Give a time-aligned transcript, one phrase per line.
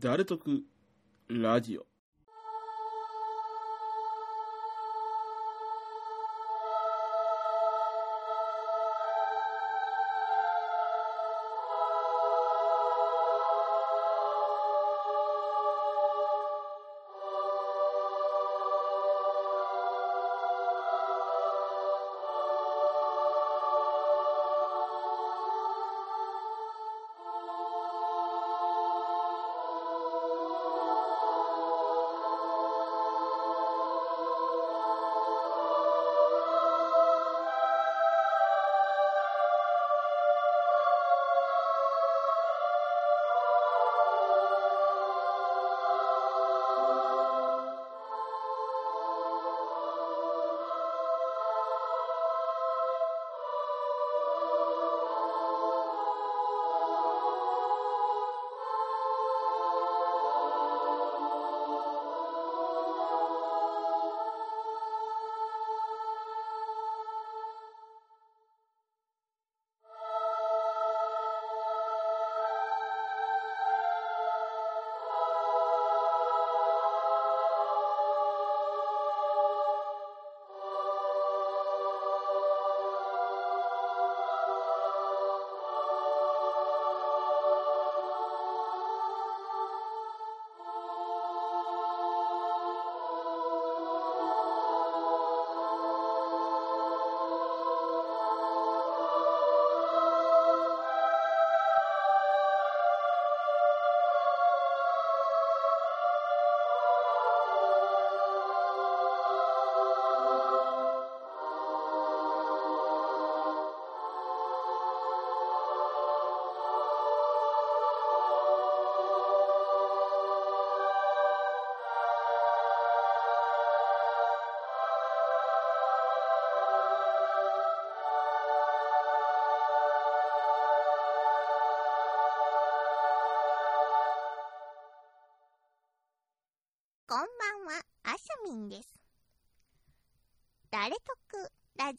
[0.00, 0.62] 誰得
[1.28, 1.91] ラジオ。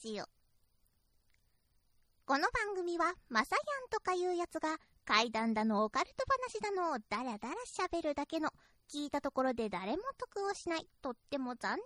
[0.03, 0.25] ジオ。
[2.25, 8.49] この番組は、まさやんとかいうやつが、怪談だのオカルト話だのをダラダラ喋るだけの、
[8.91, 11.85] 聞いたところで誰も得をしない、とっても残念なラ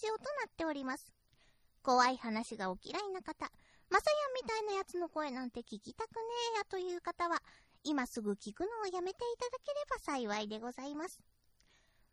[0.00, 1.12] ジオとなっております。
[1.82, 3.50] 怖い話がお嫌いな方、
[3.90, 6.22] まさやんみたいなやつの声なんて聞きたくね
[6.54, 7.42] えやという方は、
[7.82, 11.18] 今すぐ聞くのをやめていただければ幸いでございます。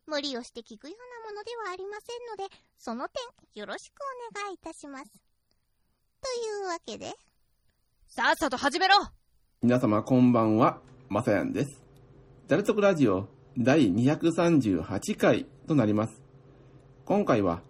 [0.08, 3.22] 無理をして聞くようなものではありませんので、その点
[3.53, 4.00] よろしく
[4.34, 5.32] お願いいたします。
[6.23, 7.13] というわけで、
[8.07, 8.95] さっさと始めろ
[9.61, 10.79] 皆様こんばんは、
[11.09, 11.84] まさやんです。
[12.47, 16.22] 誰得ラジオ第238回となります。
[17.03, 17.61] 今回は、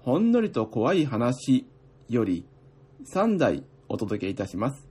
[0.00, 1.68] ほんのりと怖い話
[2.08, 2.44] より
[3.14, 4.88] 3台お届けいたします。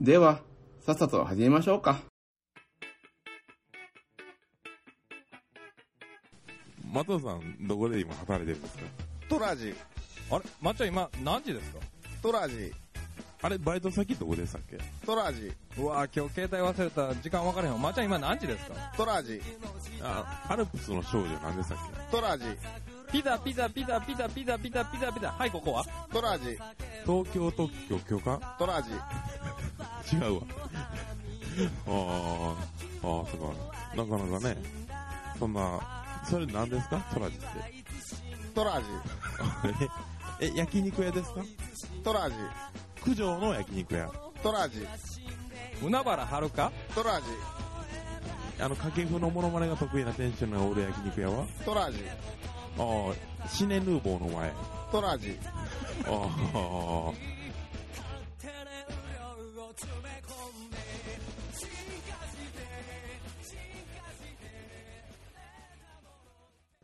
[0.00, 0.40] では、
[0.86, 1.98] さっさと始めましょうか。
[6.92, 8.84] 松尾さん、どこで今働いてるんですか？
[9.28, 9.74] トラジ、
[10.30, 10.44] あれ？
[10.60, 11.80] まっちゃん今何時ですか？
[12.24, 12.72] トラジ、
[13.42, 14.78] あれ、バイト先どこでしたっけ？
[15.04, 17.14] トラジ、うわ今日携帯忘れた。
[17.16, 17.78] 時間分からへんわ。
[17.78, 18.74] まっちゃん今何時ですか？
[18.96, 19.42] トラジ、
[20.02, 21.78] あ、アルプスの少女なんでしたっ
[22.10, 22.46] トラジ、
[23.12, 25.32] ピザピザピザピザピザピザピザピザ。
[25.32, 25.84] はいここは？
[26.10, 26.58] トラジ、け
[27.04, 28.56] 東京特許許可？
[28.58, 28.88] トラジ、
[30.16, 30.42] 違うわ。
[31.86, 33.40] ああ、ああ、そう
[33.94, 34.02] か。
[34.02, 34.56] なかなかね、
[35.38, 35.78] そんな、
[36.24, 37.04] それ何ですか？
[37.12, 37.46] トラジって。
[38.54, 38.86] トラジ、
[40.40, 41.42] え、え焼肉屋ですか？
[42.02, 42.36] トラジ、
[43.04, 44.10] 九条の焼肉屋。
[44.42, 44.86] トラジ、
[45.82, 47.26] 海原はるかトラジ、
[48.62, 51.46] あの、掛布のモノマネが得意な店主のおる焼肉屋は？
[51.64, 51.98] トラジ、
[52.78, 53.12] あ
[53.42, 54.52] あ、シネヌーボーの前。
[54.92, 55.38] トラジ、
[56.06, 57.12] ああ、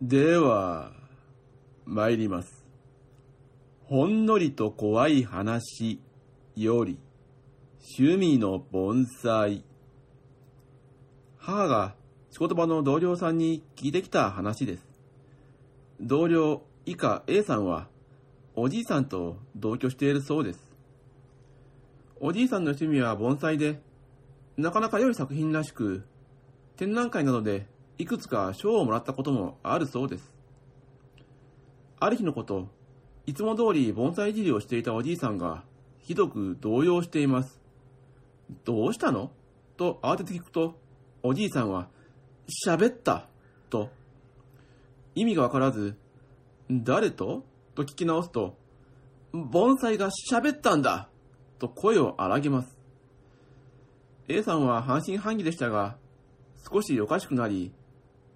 [0.00, 0.92] では、
[1.84, 2.59] 参ります。
[3.90, 6.00] ほんのりと怖い話
[6.54, 6.96] より、
[7.98, 9.64] 趣味の盆栽。
[11.36, 11.96] 母が
[12.30, 14.86] 仕事場の同僚さんに聞いてきた話です。
[16.00, 17.88] 同僚以下 A さんは、
[18.54, 20.60] おじいさんと同居しているそうです。
[22.20, 23.80] おじいさんの趣味は盆栽で、
[24.56, 26.04] なかなか良い作品らしく、
[26.76, 27.66] 展覧会などで
[27.98, 30.32] いくつか賞をもらったこともあるそうです。
[31.98, 32.68] ある日のこと、
[33.26, 35.62] いつも通り盆栽いじりをしていたおじいさんが、
[36.00, 37.60] ひどく動揺しています。
[38.64, 39.30] どうしたの？
[39.76, 40.78] と慌てて聞くと、
[41.22, 41.88] おじいさんは、
[42.66, 43.26] 喋った。
[43.68, 43.90] と、
[45.14, 45.96] 意味がわからず、
[46.70, 47.44] 誰と？
[47.74, 48.56] と聞き直すと、
[49.32, 51.08] 盆栽が喋ったんだ。
[51.58, 52.76] と声を荒げます。
[54.28, 55.96] A さんは半信半疑でしたが、
[56.68, 57.72] 少しおかしくなり、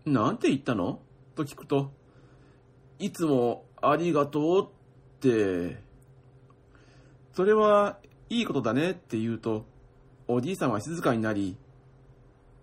[0.05, 1.01] なんて言ったの？
[1.35, 1.91] と聞くと、
[3.01, 5.83] いつもありがとうって、
[7.33, 7.99] それは
[8.29, 9.67] いいことだねって言うと、
[10.29, 11.57] おじいさんは静かになり、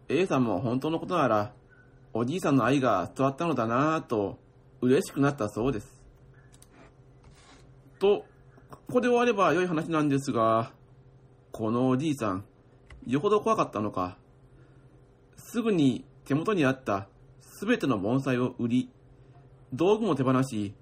[0.10, 1.54] A さんも本当のことなら、
[2.14, 4.40] おじいさんの愛が伝わったのだなぁと、
[4.82, 6.02] 嬉しくなったそうです。
[8.00, 8.26] と、
[8.70, 10.74] ここで終われば良い話なんですが、
[11.52, 12.46] このおじいさん、
[13.06, 14.18] よほど怖かったのか、
[15.38, 17.08] すぐに手元にあった
[17.42, 18.90] すべての盆栽を売り、
[19.72, 20.74] 道具も手放し、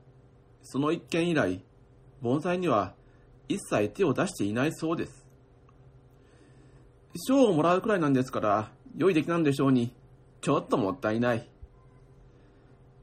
[0.62, 1.64] その一件以来、
[2.22, 2.94] 盆栽には
[3.48, 5.26] 一切手を出していないそうです。
[7.28, 9.94] 賞をもらうくらいなんですから、良い出来なんでしょうに、
[10.42, 11.50] ちょっともったいない。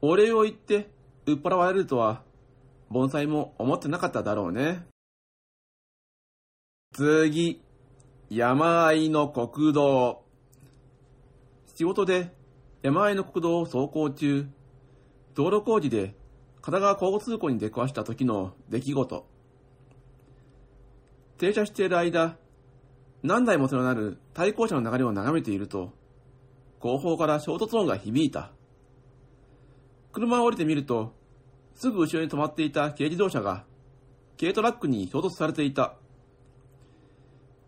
[0.01, 0.89] お礼を言って、
[1.25, 2.23] 売っ払われるとは、
[2.89, 4.85] 盆栽も思ってなかっただろうね。
[6.93, 7.61] 次、
[8.29, 10.23] 山あいの国道。
[11.75, 12.33] 仕事で
[12.81, 14.47] 山あいの国道を走行中、
[15.35, 16.15] 道路工事で
[16.67, 19.25] 片側交互通行に出くわした時の出来事。
[21.37, 22.35] 停車している間、
[23.23, 25.93] 何台も連なる対向車の流れを眺めていると、
[26.81, 28.51] 後方から衝突音が響いた。
[30.11, 31.13] 車を降りてみると、
[31.73, 33.63] すぐ後ろに止まっていた軽自動車が、
[34.37, 35.95] 軽トラックに衝突されていた。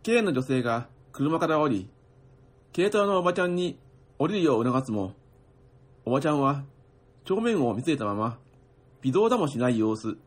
[0.06, 1.90] 軽の女性が車から降り、
[2.76, 3.80] 軽トラのおばちゃんに
[4.18, 5.14] 降りるよう促すも、
[6.04, 6.66] おばちゃんは
[7.24, 8.38] 正面を見据えたまま、
[9.02, 10.18] 微動だもしない様子。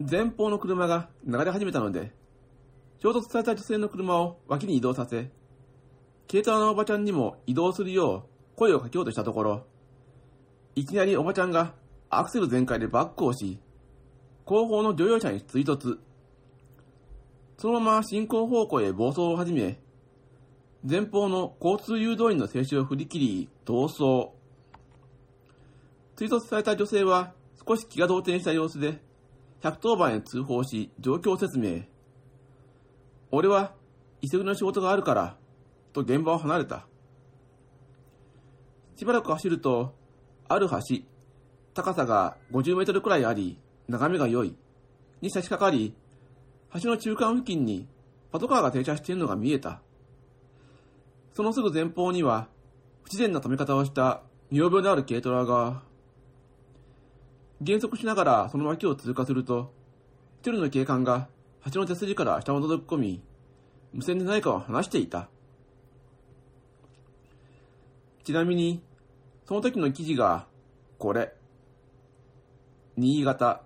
[0.00, 2.12] 前方の車が流れ始めたので、
[3.02, 5.30] 衝突された女性の車を脇に移動させ、
[6.30, 8.24] 軽トラのおばちゃんにも移動するよ
[8.54, 9.66] う声をかけようとしたところ、
[10.74, 11.74] いきなりおばちゃんが
[12.08, 13.58] アクセル全開でバックをし、
[14.46, 15.98] 後方の乗用車に追突。
[17.58, 19.78] そのまま進行方向へ暴走を始め、
[20.82, 24.39] 前方の交通誘導員の制止を振り切り、逃走。
[26.20, 27.32] 追突された女性は
[27.66, 29.00] 少し気が動転した様子で、
[29.62, 31.84] 110番へ通報し、状況説明。
[33.30, 33.72] 俺は
[34.20, 35.38] 急ぎの仕事があるから、
[35.94, 36.86] と現場を離れた。
[38.96, 39.94] しばらく走ると、
[40.46, 40.76] ある橋、
[41.72, 43.58] 高さが50メートルくらいあり、
[43.88, 44.54] 眺めが良い、
[45.22, 45.94] に差し掛かり、
[46.82, 47.88] 橋の中間付近に
[48.30, 49.80] パトカーが停車しているのが見えた。
[51.32, 52.48] そのすぐ前方には、
[53.04, 54.20] 不自然な止め方をした
[54.50, 55.88] 見覚えのある軽トラが、
[57.60, 59.72] 減速しながらその脇を通過すると、
[60.40, 61.28] 一人の警官が
[61.72, 63.22] 橋の手筋から下を覗き込み、
[63.92, 65.28] 無線で何かを話していた。
[68.24, 68.82] ちなみに、
[69.46, 70.46] その時の記事が、
[70.98, 71.34] これ。
[72.96, 73.62] 新潟、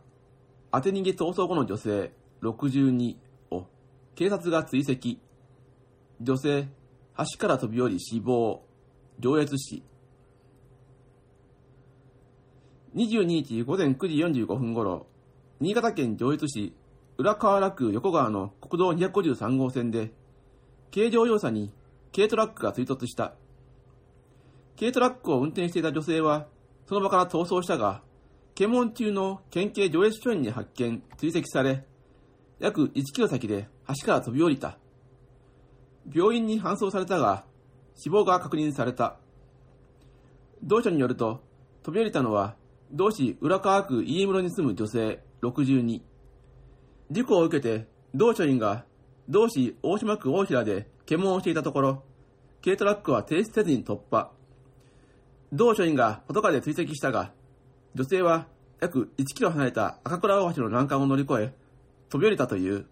[0.73, 2.13] 当て逃げ逃走後の女性
[2.43, 3.17] 62
[3.51, 3.67] を
[4.15, 5.19] 警察が追跡。
[6.21, 6.69] 女性、
[7.19, 8.65] 橋から飛び降り死亡。
[9.21, 9.83] 上越市。
[12.95, 15.09] 22日午前9時45分頃、
[15.59, 16.77] 新潟県上越市
[17.19, 20.13] 浦河原区横川の国道253号線で、
[20.95, 21.73] 軽乗用車に
[22.15, 23.35] 軽トラックが追突した。
[24.79, 26.47] 軽トラックを運転していた女性は、
[26.87, 28.01] その場から逃走したが、
[28.55, 31.85] 検問中の県警上越署員に発見、追跡され、
[32.61, 34.79] 約1キロ先で橋から飛び降りた。
[36.15, 37.45] 病院に搬送されたが、
[37.97, 39.17] 死亡が確認された。
[40.63, 41.41] 同署によると、
[41.83, 42.55] 飛び降りたのは、
[42.97, 46.01] 同市浦川区飯室に住む女性62。
[47.11, 48.85] 事故を受けて、同署員が、
[49.29, 52.05] 同市大島区大平で検問をしていたところ、
[52.63, 54.31] 軽トラックは停止せずに突破。
[55.53, 57.33] 同署員がパトカーで追跡したが、
[57.97, 58.47] 女性は
[58.81, 61.53] 約1キロ離れた赤倉大橋の欄干を乗り越え、
[62.11, 62.87] 飛び降りたという。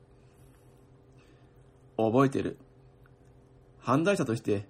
[1.96, 2.58] 覚えてる。
[3.78, 4.66] 犯罪者として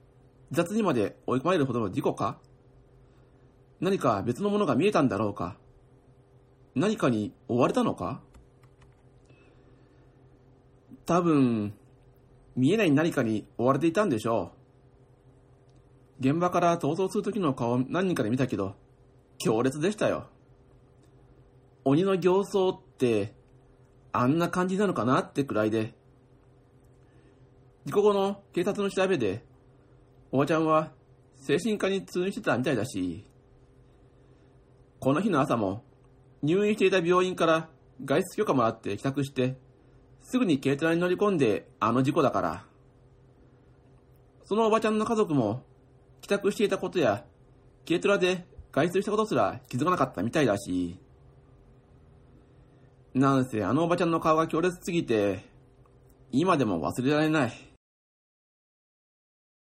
[0.50, 2.38] 自殺にまで追い込まれるほどの事故か？
[3.82, 5.56] 何か別のものが見えたんだろうか？
[6.76, 8.22] 何かに追われたのか？
[11.04, 11.74] 多分、
[12.54, 14.52] 見えない何かに追われていたんでしょ
[16.20, 16.28] う。
[16.28, 18.76] 現場から逃走する時の顔を何人かで見たけど、
[19.38, 20.28] 強烈でしたよ。
[21.84, 23.34] 鬼の形相って、
[24.12, 25.92] あんな感じなのかなってくらいで。
[27.84, 29.44] 事故後の警察の調べで、
[30.30, 30.92] おばちゃんは
[31.34, 33.26] 精神科に通院してたみたいだし、
[35.02, 35.82] この日の朝も
[36.44, 37.68] 入院していた病院から
[38.04, 39.58] 外出許可もらって帰宅して、
[40.20, 42.64] すぐに軽トラに乗り込んであの事故だから。
[44.44, 45.64] そのおばちゃんの家族も
[46.20, 47.24] 帰宅していたことや、
[47.84, 51.00] 軽トラで外出したことすら気づかなかったみたいだし、
[53.12, 55.44] なんせあのおばちゃんの顔が強烈すぎて、
[56.30, 57.52] 今でも忘れられない。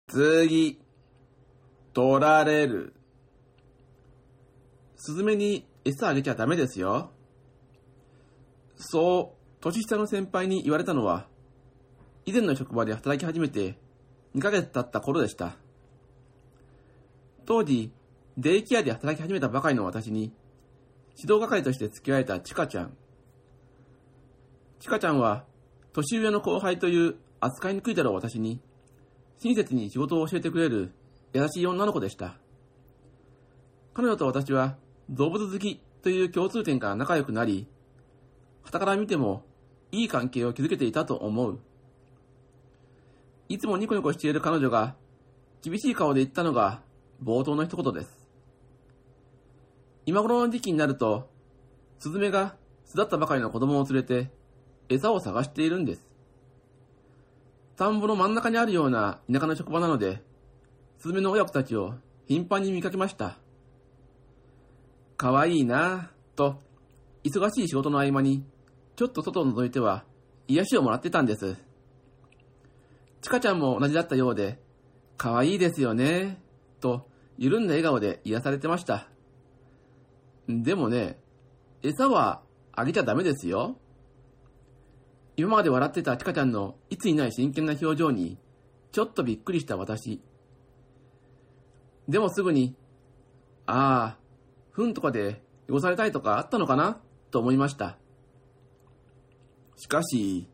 [0.09, 0.81] 次、
[1.93, 2.95] 取られる。
[4.99, 7.13] スズメに餌あげちゃダメですよ。
[8.77, 11.29] そう、年下の先輩に言われたのは、
[12.27, 13.79] 以前の職場で働き始めて
[14.35, 15.57] 2ヶ月経った頃でした。
[17.47, 17.93] 当時、
[18.37, 20.33] デイケアで働き始めたばかりの私に、
[21.17, 22.97] 指導係として付き合えたチカちゃん。
[24.81, 25.45] チカちゃんは、
[25.93, 28.61] 年上の後輩という扱いにくいだろう私に、
[29.39, 30.93] 親切に仕事を教えてくれる
[31.33, 32.37] 優しい女の子でした。
[33.95, 34.77] 彼女と私は
[35.11, 37.67] 動物好きという共通点から仲良くなり、
[38.63, 39.45] 傍から見ても
[39.91, 41.59] いい関係を築けていたと思う。
[43.49, 44.95] いつもニコニコしている彼女が
[45.63, 46.83] 厳しい顔で言ったのが
[47.25, 48.27] 冒頭の一言です。
[50.05, 51.31] 今頃の時期になると、
[51.99, 54.31] スズメが巣立ったばかりの子供を連れて
[54.89, 56.07] 餌を探しているんです。
[57.77, 60.23] 田んぼの真ん中にあるような田舎の職場なので、
[60.99, 61.95] スズメの親子たちを
[62.27, 63.37] 頻繁に見かけました。
[65.19, 66.63] かわいいなぁ、と、
[67.25, 68.45] 忙しい仕事の合間に、
[68.95, 70.05] ちょっと外を覗いては、
[70.47, 71.57] 癒しをもらってたんです。
[73.21, 74.61] ちかちゃんも同じだったようで、
[75.17, 76.41] かわいいですよね、
[76.79, 79.09] と、緩んだ笑顔で癒されてました。
[80.49, 81.19] でもね、
[81.83, 82.41] 餌は
[82.73, 83.77] あげちゃダメですよ。
[85.37, 88.39] 今まで笑ってたちかちゃんのいつにない真剣な表情に、
[88.93, 90.23] ちょっとびっくりした私。
[92.09, 92.77] でもすぐに、
[93.67, 94.18] ああ、
[94.79, 97.01] 糞とかで汚されたいとかあったのかな
[97.33, 97.99] と思いました。
[99.77, 100.49] しかし、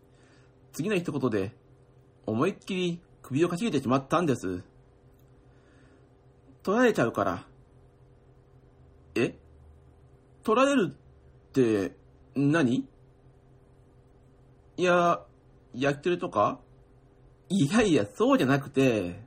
[0.72, 1.54] 次の一言で、
[2.24, 4.62] 思いっきり首をかしげてしまったんです。
[6.62, 7.44] 取られちゃうから。
[9.14, 9.36] え？
[10.42, 11.94] 取られるって
[12.34, 12.88] 何、
[14.78, 15.20] いや、
[15.74, 16.60] 焼き鳥とか？
[17.50, 19.22] いやいや、そうじゃなくて、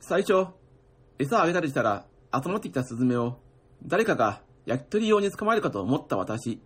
[0.00, 0.46] 最初、
[1.18, 3.38] 餌あげたりしたら集まってきたスズメを
[3.84, 6.60] 誰かが焼き鳥用に捕まえるかと思った私。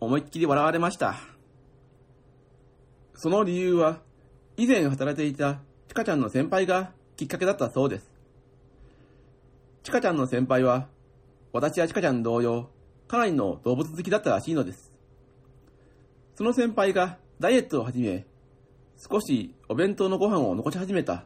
[0.00, 1.16] 思いっきり笑われました。
[3.14, 4.00] その理由は、
[4.56, 8.10] 以前働いていたチカちゃんの先輩がきっかけだったそうです。
[9.82, 10.88] チカちゃんの先輩は、
[11.52, 12.68] 私やチカちゃん同様、
[13.08, 14.92] かなりの動物好きだったらしいのです。
[16.34, 18.26] その先輩がダイエットを始め、
[18.96, 21.24] 少しお弁当のご飯を残し始めた。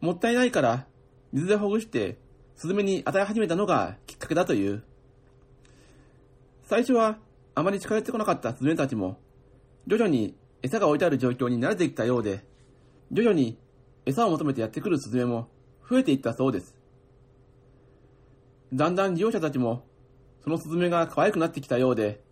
[0.00, 0.86] もったいないから、
[1.34, 2.16] 水でほぐして、
[2.54, 4.84] スズメに与え始めたのがきっかけだという。
[6.62, 7.18] 最初は
[7.56, 9.18] あまり近寄ってこなかったスズメたちも、
[9.88, 12.46] 徐々に餌が置いてある状況に慣れてきたようで、
[13.10, 13.58] 徐々に
[14.06, 15.48] 餌を求めてやってくるスズメも
[15.90, 16.76] 増えていったそうです。
[18.72, 19.84] だんだん利用者たちも、
[20.44, 22.22] そのスズメが可愛くなってきたようで、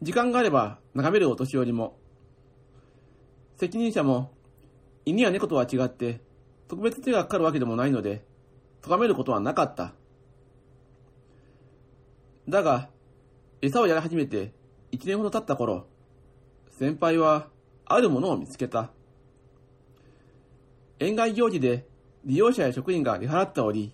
[0.00, 1.98] 時間があれば眺めるお年寄りも、
[3.58, 4.32] 責任者も、
[5.04, 6.22] 犬や猫とは違って、
[6.66, 8.26] 特別手がかかるわけでもないので、
[8.88, 9.92] 咎めることはなかった。
[12.48, 12.88] だが、
[13.60, 14.52] 餌をやり始めて
[14.90, 15.86] 一年ほど経った頃、
[16.70, 17.48] 先輩は
[17.84, 18.90] あるものを見つけた。
[20.98, 21.86] 園外行事で
[22.24, 23.92] 利用者や職員が出払った折、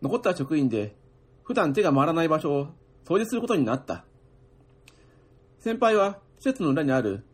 [0.00, 0.94] 残った職員で
[1.42, 2.66] 普段手が回らない場所を
[3.04, 4.04] 掃除することになった。
[5.58, 7.24] 先輩は施設の裏にある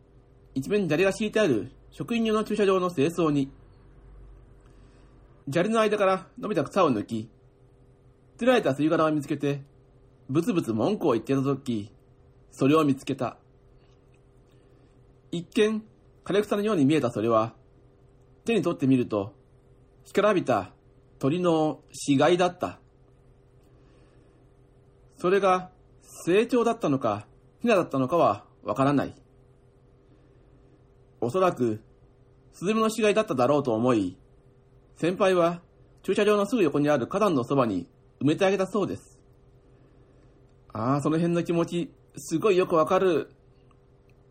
[0.55, 3.51] 一面に砂利が敷いてある職員用の駐車場の清掃に、
[5.51, 7.27] 砂利の間から伸びた草を抜き、
[8.33, 9.63] 捨てられた吸い殻を見つけて、
[10.29, 11.91] ブツブツ文句を言ってたとき、
[12.51, 13.37] それを見つけた。
[15.31, 15.83] 一見、
[16.23, 17.55] 枯れ草のように見えたそれは、
[18.45, 19.33] 手に取ってみると、
[20.05, 20.71] 干からびた
[21.17, 22.79] 鳥の死骸だった。
[25.17, 25.71] それが
[26.25, 27.25] 成長だったのか、
[27.61, 29.15] ヒナだったのかはわからない。
[31.21, 31.81] おそらく、
[32.53, 34.15] スズメの死骸だっただろうと思い、
[34.99, 35.61] 先輩は
[36.03, 37.87] 駐車場のすぐ横にある花壇のそばに
[38.21, 39.17] 埋めてあげたそうです。
[40.73, 43.31] ああ、その辺の気持ち、すごいよくわかる。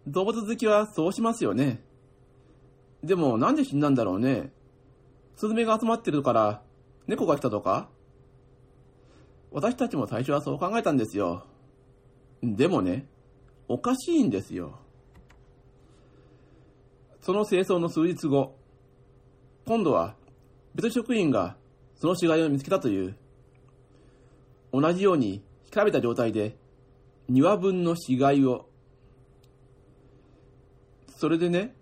[0.07, 1.83] 動物好きはそうしますよね。
[3.03, 4.53] でもなんで死んだんだろうね。
[5.37, 6.63] スズメが集まってるから、
[7.07, 7.89] 猫が来たとか？
[9.51, 11.47] 私たちも最初はそう考えたんですよ。
[12.43, 13.07] でもね、
[13.69, 14.79] おかしいんですよ。
[17.23, 18.55] その清掃の数日後、
[19.67, 20.15] 今度は
[20.75, 21.57] 別職員が
[21.97, 23.17] その死骸を見つけたという。
[24.73, 26.57] 同じように干からびた状態で
[27.31, 28.69] 2羽分の死骸を。
[31.17, 31.75] それでね、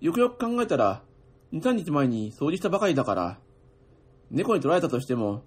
[0.00, 1.02] よくよく考えたら、
[1.52, 3.38] 2、3日前に掃除したばかりだから、
[4.30, 5.42] 猫に取られたとしても、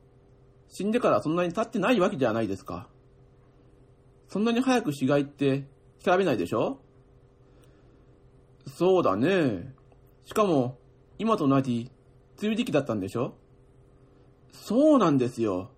[0.70, 2.90] 死んでからそんなに経ってないわけじゃないですか。
[4.28, 5.68] そんなに早く死骸って
[6.04, 6.80] 調べないでしょ？
[8.68, 9.74] そうだね。
[10.26, 10.78] しかも、
[11.18, 11.90] 今と同じ
[12.40, 13.36] 梅雨時期だったんでしょ？
[14.54, 15.72] そうなんですよ。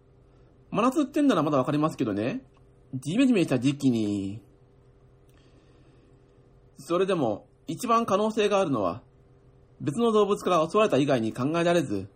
[0.71, 2.41] 真夏ってんならまだわかりますけどね。
[2.93, 4.41] ジメジメした時期に。
[6.77, 9.01] それでも、一番可能性があるのは、
[9.79, 12.09] 別の動物から襲われた以外に考えられず、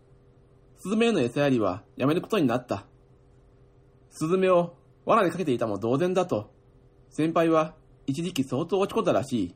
[0.77, 2.85] スズメへの餌やりはやめることになった。
[4.09, 6.51] スズメを罠にかけていたも同然だと、
[7.09, 7.75] 先輩は
[8.07, 9.55] 一時期相当落ち込んだらしい。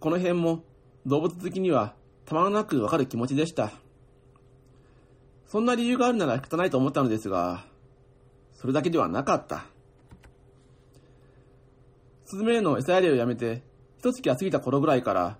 [0.00, 0.64] この辺も
[1.06, 1.94] 動物好きには
[2.28, 3.72] たまらなくわかる気持ちでした。
[5.46, 7.64] そんな理由があるなら仕方ないと思ったのですが、
[8.52, 9.64] それだけではなかった。
[12.26, 13.62] スズメへの餌やりをやめて、
[13.98, 15.38] 一月が過ぎた頃ぐらいから、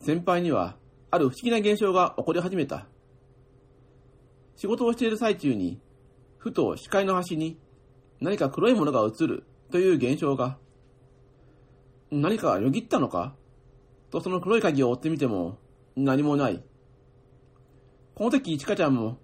[0.00, 0.74] 先輩には
[1.12, 2.88] ある不思議な現象が起こり始めた。
[4.56, 5.78] 仕事をしている最中に、
[6.38, 7.60] ふと視界の端に
[8.20, 10.58] 何か黒いものが映るという現象が、
[12.10, 13.36] 何かよぎったのか？
[14.10, 15.58] とその黒い影を追ってみても
[16.04, 16.62] 何もない。
[18.14, 19.18] この時、ちかちゃんも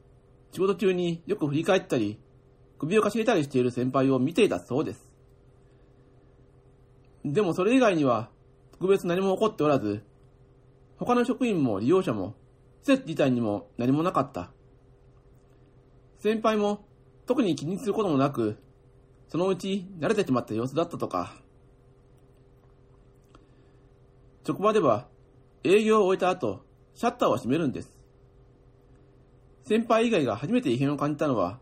[0.52, 2.19] 仕事中によく振り返ったり、
[2.78, 5.12] 首をかしげたりしている先輩を見ていたそうです。
[7.25, 8.28] でもそれ以外には
[8.73, 10.02] 特別何も起こっておらず、
[10.99, 12.35] 他の職員も利用者も
[12.83, 14.50] 施設自体にも何もなかった。
[16.19, 16.85] 先輩も
[17.26, 18.59] 特に気にすることもなく、
[19.28, 21.37] そのうち慣れてしまった様子だったとか。
[24.45, 25.07] 職場では
[25.62, 26.63] 営業を終えた後、
[26.94, 27.90] シャッターを閉めるんです。
[29.66, 31.58] 先輩以外が初めて異変を感じたのは、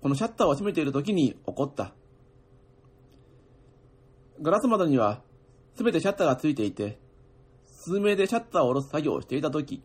[0.00, 1.94] このシャッターを閉めている時に起こった。
[4.40, 5.22] ガラス窓には
[5.76, 6.98] すべてシャッターがついていて、
[7.64, 9.82] 数名でシャッターを下ろす作業をしていた時、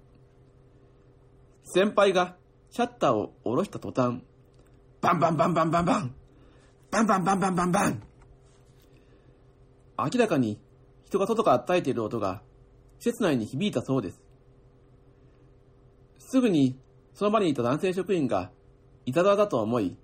[1.63, 2.35] 先輩が
[2.71, 4.21] シャッターを下ろした途端、
[5.01, 6.13] バンバンバンバンバンバン
[6.89, 8.03] バンバンバンバンバンバン
[9.99, 10.60] 明らかに
[11.05, 12.41] 人が外から叩いている音が
[12.99, 14.26] 施設内に響いたそうです。
[16.27, 16.77] すぐに
[17.13, 18.51] その場にいた男性職員が
[19.05, 19.95] いたずらだと思い、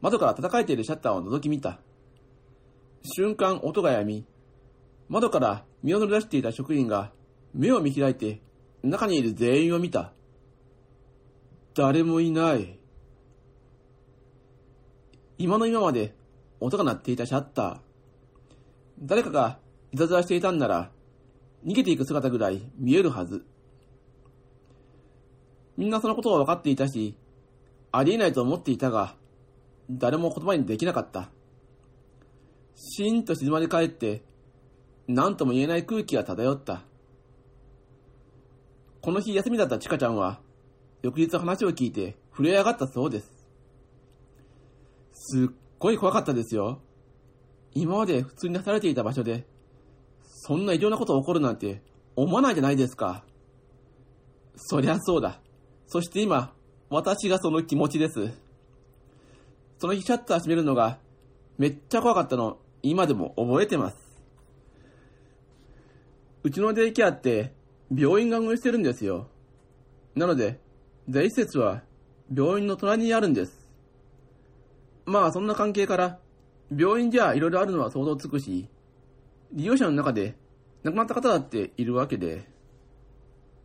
[0.00, 1.80] 窓から叩かれているシャッターを覗き見た。
[3.02, 4.24] 瞬間音が止み、
[5.08, 7.10] 窓から身を乗り出していた職員が
[7.52, 8.40] 目を見開いて
[8.84, 10.12] 中にいる全員を見た。
[11.74, 12.78] 誰もいない。
[15.38, 16.14] 今の今まで
[16.60, 17.78] 音が鳴っていたシャッター。
[19.00, 19.58] 誰かが
[19.90, 20.92] いたずらしていたんなら
[21.66, 23.44] 逃げていく姿ぐらい見えるはず。
[25.76, 27.16] みんなそのことは分かっていたし、
[27.92, 29.16] ありえないと思っていたが、
[29.90, 31.30] 誰も言葉にできなかった。
[32.76, 34.22] シーンと静まり返って、
[35.06, 36.82] 何とも言えない空気が漂った。
[39.00, 40.40] この日休みだったチカちゃんは、
[41.02, 43.30] 翌日話を聞いて震え上がったそうです。
[45.12, 46.80] すっごい怖かったですよ。
[47.74, 49.46] 今まで普通に出されていた場所で、
[50.22, 51.82] そんな異常なこと起こるなんて
[52.16, 53.24] 思わないじゃないですか。
[54.56, 55.40] そりゃそうだ。
[55.86, 56.52] そして今、
[56.90, 58.32] 私がその気持ちです。
[59.78, 60.98] その日シャッター閉めるのが
[61.58, 63.96] めっちゃ怖かったの、今でも覚えてます。
[66.42, 67.52] うちのデイケアって
[67.94, 69.28] 病院が運営してるんですよ。
[70.14, 70.60] なので、
[71.08, 71.82] デイ施設は
[72.34, 73.68] 病院の隣にあるんです。
[75.06, 76.18] まあそんな関係から、
[76.74, 78.68] 病院じゃいろいろあるのは想像つくし、
[79.52, 80.34] 利用者の中で
[80.82, 82.48] 亡くなった方だっているわけで、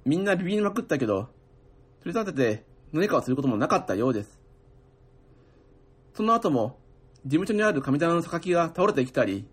[0.06, 1.30] みんなビビりまくったけど、
[2.04, 4.40] 取り立てて何かをすることもなかったようです。
[6.14, 6.78] その後も、
[7.26, 9.46] 事務所にある神棚の榊が倒れてきたり、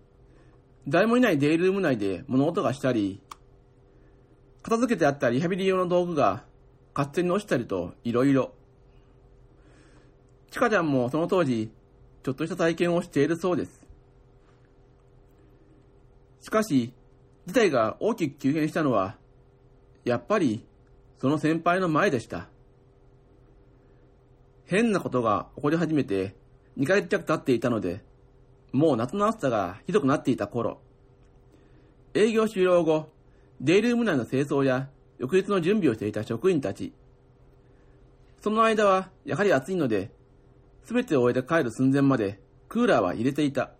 [0.87, 3.21] 誰もいないデイルーム内で物音がしたり、
[4.63, 6.43] 片付けてあったリハビリ用の道具が
[6.93, 8.53] 勝手に落ちたりといろいろ。
[10.51, 11.71] ちかちゃんもその当時、
[12.23, 13.85] ちょっとした体験をしているそうです。
[16.41, 16.93] しかし、
[17.45, 19.15] 事態が大きく急変したのは、
[20.03, 20.65] やっぱり、
[21.19, 22.47] その先輩の前でした。
[24.65, 26.35] 変なことが起こり始めて、
[26.77, 28.01] 2ヶ月弱経っていたので、
[28.71, 30.79] もう夏の暑さがひどくなっていた頃、
[32.13, 33.09] 営業終了後、
[33.61, 36.93] デイルーム内の清掃や翌日の準備をしていた職員たち。
[38.41, 40.11] その間はやはり暑いので、
[40.83, 43.71] すべてを終えて帰る寸前までクーラーは入れていた。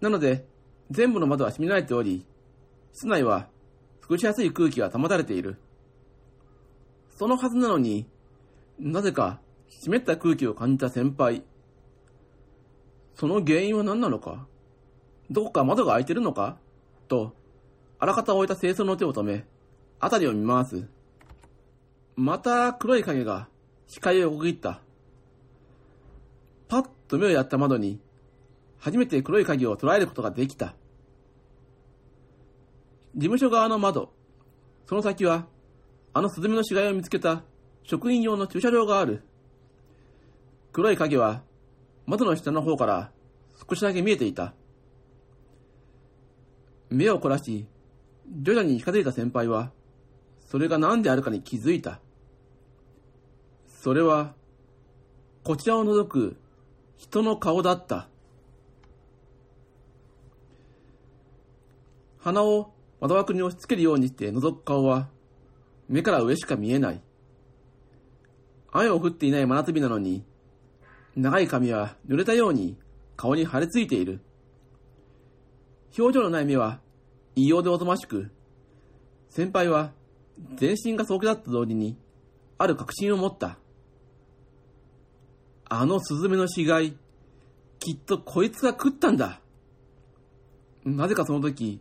[0.00, 0.46] なので、
[0.90, 2.26] 全部の窓は閉められており、
[2.92, 3.48] 室内は
[4.00, 5.56] 過ごしやすい空気が保たれている。
[7.18, 8.06] そのはずなのに、
[8.78, 11.42] なぜか湿った空気を感じた先輩。
[13.16, 14.46] その原因は何なのか？
[15.28, 16.58] どこか窓が開いてるのか？
[17.08, 17.34] と、
[17.98, 19.44] あらかた置いた清掃の手を止め、
[20.00, 20.86] 辺りを見回す。
[22.14, 23.48] また黒い影が
[23.88, 24.80] 視界を横切った。
[26.68, 27.98] パッと目をやった窓に、
[28.78, 30.76] 初めて黒い影を捉えることができた。
[33.16, 34.12] 事務所側の窓、
[34.86, 35.46] その先は、
[36.12, 37.42] あのスズメの死骸を見つけた
[37.82, 39.22] 職員用の駐車場がある。
[40.72, 41.42] 黒い影は、
[42.06, 43.10] 窓の下の方から
[43.68, 44.54] 少しだけ見えていた。
[46.90, 47.66] 目を凝らし、
[48.42, 49.72] 徐々に近づいた先輩は、
[50.46, 52.00] それが何であるかに気づいた。
[53.66, 54.34] それは、
[55.44, 56.36] こちらを覗く
[56.96, 58.08] 人の顔だった。
[62.18, 65.08] 鼻を窓枠に押し付けるようにして覗く顔は、
[65.88, 67.00] 目から上しか見えない。
[68.70, 70.24] 雨を降っていない真夏日なのに、
[71.16, 72.76] 長い髪は濡れたように
[73.16, 74.20] 顔に腫れついている。
[75.98, 76.80] 表情のない目は
[77.34, 78.30] 異様でおとましく、
[79.30, 79.92] 先輩は
[80.56, 81.96] 全身が早期だった同時に、
[82.58, 83.58] ある確信を持った。
[85.70, 86.96] あのスズメの死骸、
[87.78, 89.40] きっとこいつが食ったんだ。
[90.84, 91.80] なぜかその時、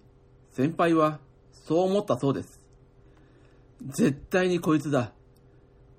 [0.52, 1.20] 先輩は
[1.52, 2.57] そう思ったそうです。
[3.86, 5.14] 絶対にこいつだ。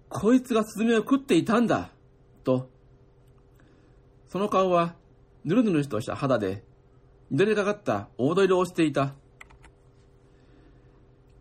[0.09, 1.91] こいつがスズメを食っていたんだ。
[2.45, 2.71] と。
[4.29, 4.97] その顔は、
[5.45, 6.65] ぬるぬるとした肌で、
[7.31, 9.15] 緑がかった黄土色をしていた。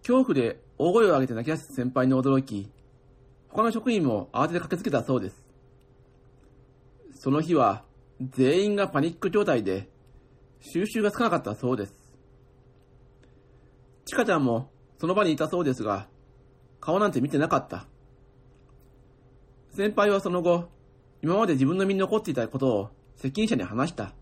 [0.01, 2.69] 恐怖で大声を上げて泣き出す先輩に驚き、
[3.49, 5.43] 他の職員も慌てて駆けつけたそうです。
[7.13, 7.83] その日は、
[8.21, 9.89] 全員がパニック状態で、
[10.59, 11.93] 収集がつかなかったそうです。
[14.05, 16.07] ちかちゃんもその場にいたそうですが、
[16.79, 17.85] 顔なんて見てなかった。
[19.75, 20.69] 先輩はその後、
[21.21, 24.13] 今まで自分の身に残っていたことを責任者に話した。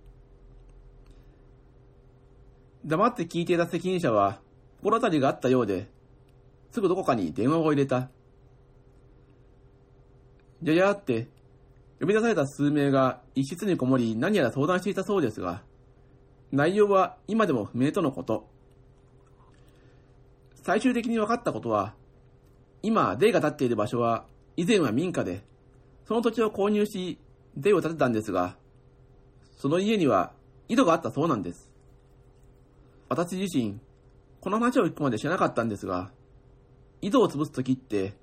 [2.86, 4.40] 黙って聞いていた責任者は、
[4.78, 5.90] 心当たりがあったようで、
[6.72, 8.10] すぐどこかに電話を入れた。
[10.62, 11.28] ややって、
[12.00, 15.64] 呼び出された数名が一室にこもり何やら相談していたそうですが、
[16.52, 18.48] 内容は今でも不明とのこと。
[20.64, 21.96] 最終的に分かったことは、
[22.86, 25.44] 今、デイが建っている場所は、以前は民家で、
[26.08, 27.18] その土地を購入し、
[27.58, 28.58] デイを建てたんですが、
[29.58, 30.34] その家には
[30.70, 31.72] 井戸があったそうなんです。
[33.10, 33.80] 私自身、
[34.40, 36.12] この話を聞くまで知らなかったんですが、
[37.02, 38.14] 井戸を潰すときって、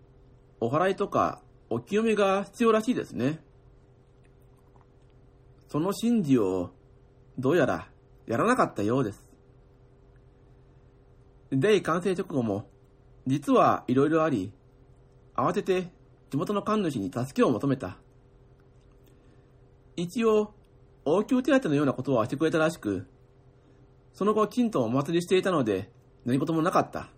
[0.61, 3.40] お祓いとかお清めが必要らしいですね。
[5.66, 6.70] その神事を、
[7.37, 7.88] どうやら
[8.29, 9.27] やらなかったようです。
[11.51, 12.70] デイ完成直後も、
[13.27, 14.53] 実は色々あり、
[15.35, 15.93] 慌てて
[16.31, 17.99] 地元の神主に助けを求めた。
[19.97, 20.55] 一応、
[21.05, 23.07] 応急手当のようなことはしてくれたらしく、
[24.13, 25.91] その後、きちんとお祭りしていたので、
[26.25, 27.09] 何事もなかった。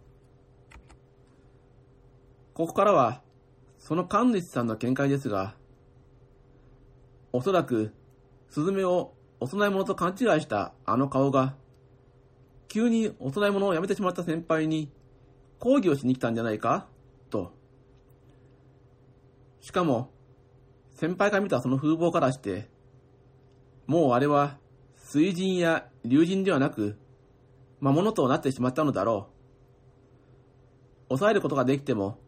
[2.55, 3.23] ここからは、
[3.79, 5.55] その神主さんの見解ですが、
[7.33, 7.93] おそらく、
[8.49, 11.57] スズメをお供え物と勘違いしたあの顔が、
[12.69, 14.90] 急にお供え物をやめてしまった先輩に、
[15.64, 16.88] 抗議をしに来たんじゃないか？
[17.31, 17.50] と。
[19.62, 20.11] しかも、
[20.90, 22.68] 先輩が見たその風貌からして、
[23.87, 24.59] もうあれは、
[24.94, 26.98] 水神や竜神ではなく、
[27.81, 29.31] 魔物となってしまったのだろ
[31.09, 31.14] う。
[31.14, 32.18] 抑えることができても、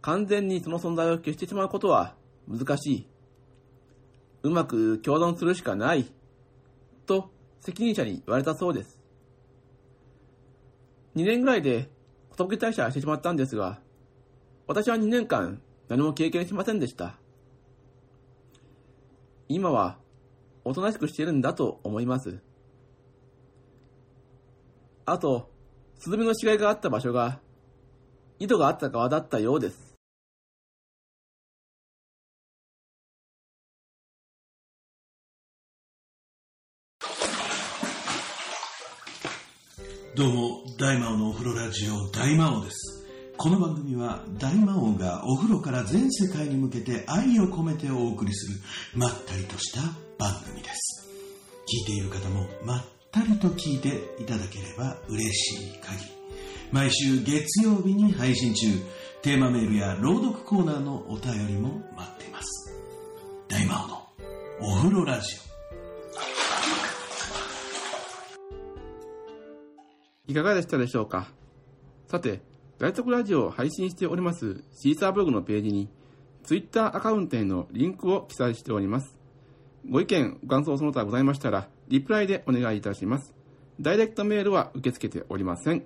[0.00, 2.14] 完全にその存在を消してしまうことは
[2.48, 3.06] 難しい。
[4.44, 6.10] うまく共存するしかない。
[7.04, 7.30] と
[7.60, 8.98] 責任者に言われたそうです。
[11.14, 11.90] 2年ぐらいで
[12.38, 13.80] 寿退社してしまったんですが、
[14.68, 17.18] 私は2年間何も経験しませんでした。
[19.48, 19.98] 今は
[20.64, 22.40] おとなしくしているんだと思います。
[25.06, 25.50] あと、
[25.98, 27.40] スズメの死骸があった場所が、
[28.38, 29.88] 井戸があった側だったようです。
[40.14, 40.47] どうも、
[40.78, 43.04] 大魔王のお風呂ラジオ、大魔王です。
[43.36, 48.60] この番組は、大魔王がお風呂から全世界に向けて愛を込めてお送りする、
[48.94, 49.80] まったりとした
[50.18, 51.10] 番組です。
[51.66, 53.88] 聞いている方も、まったりと聞いて
[54.22, 56.10] いただければ嬉しい限り。
[56.70, 58.68] 毎週月曜日に配信中、
[59.22, 62.72] テーマメールや朗読コーナーのお便りも待っています。
[63.48, 64.08] 大魔王の
[64.60, 65.47] お風呂ラジオ。
[70.28, 71.32] いかがでしたでしょうか？
[72.06, 72.42] さて、
[72.78, 75.88] 外徳ラジオを配信しておりますシーサーブログのページに、
[76.44, 79.18] Twitter アカウントへのリンクを記載しております。
[79.88, 83.34] ご意見、ご感想その他ございましたら、リプライでお願いいたします。
[83.80, 85.82] ダイレクトメールは受け付けておりません。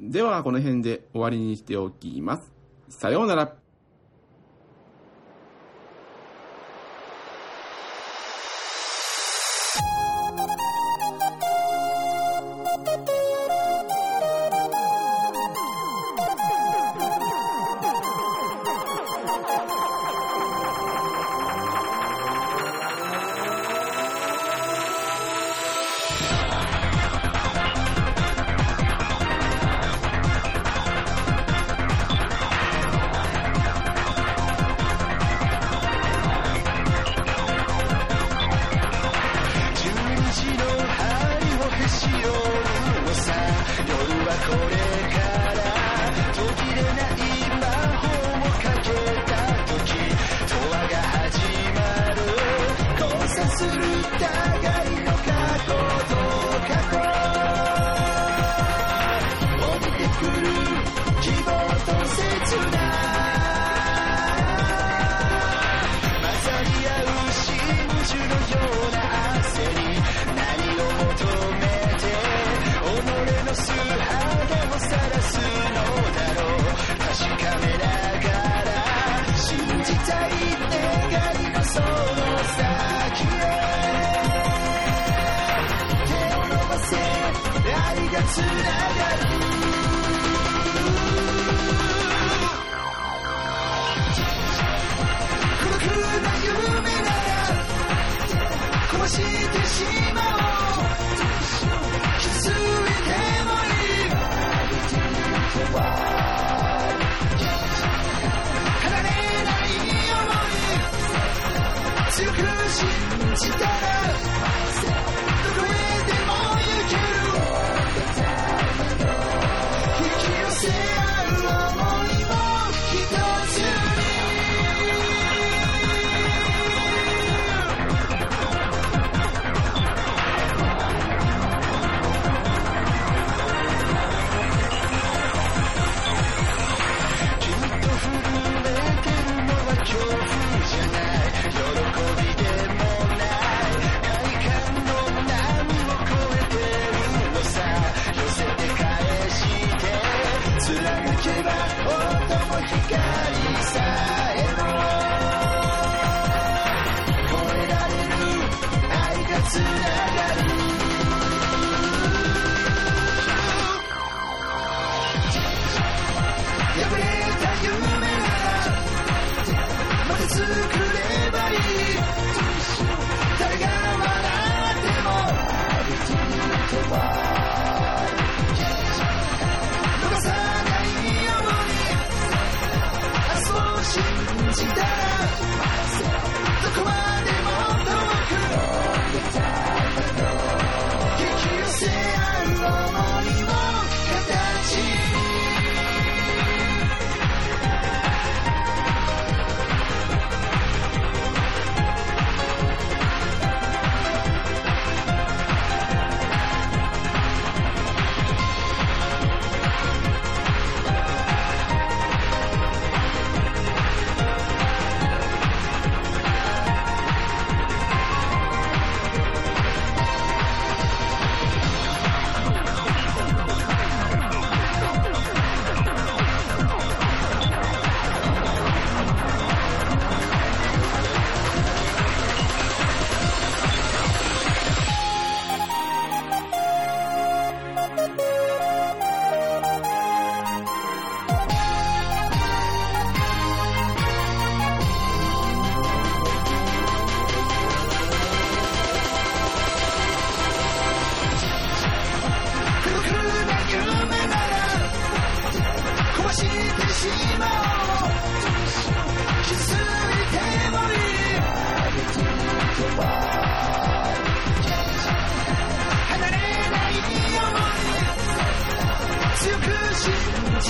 [0.00, 2.52] では、この辺で終わりにしておきます。
[2.88, 3.61] さようなら。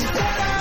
[0.03, 0.52] Peace.